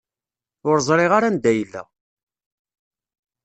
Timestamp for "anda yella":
1.29-1.83